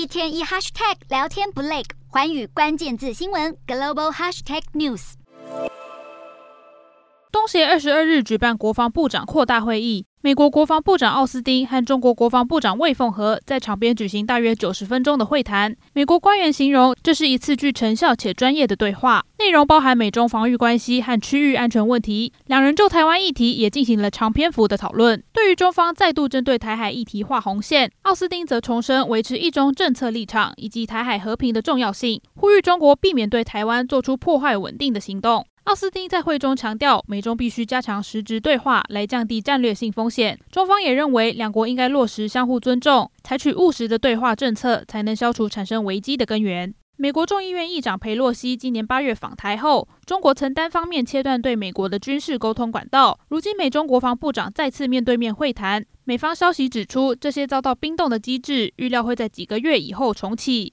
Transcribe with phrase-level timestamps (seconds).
[0.00, 5.12] 一天一 hashtag 聊天不累，环宇关键字新闻 global hashtag news。
[7.30, 10.06] 东协二十二日举办国防部长扩大会议。
[10.22, 15.74] 美国国防部长奥斯汀和中国国防部长魏凤和在场边举行大约九十分钟的会谈。
[15.94, 22.34] 美国官员形容这是一次具成效且专业的对话，内容包含美中防御关系和区域安全问题。
[22.46, 25.22] 两人就台湾议题也进行了长篇幅的讨论。
[25.40, 35.46] 对于中方再度针对台海议题画红线，奥斯汀则重申维持一中政策立场以及台海和平的重要性，呼吁中国避免对台湾做出破坏稳定的行动。
[35.64, 40.38] 奥斯汀在会中强调，美中必须加强实质对话，来降低战略性风险。
[40.50, 46.74] 中方也认为，两国应该落实相互尊重，采取务实的对话政策，才能消除产生危机的根源。
[47.02, 53.18] 美国众议院议长佩洛西今年八月访台后，中国曾单方面切断对美国的军事沟通管道。
[53.28, 60.68] 如今，美中国防部长再次面对面会谈，美方消息指出，这些遭到冰冻的机制，预料会在几个月以后重启。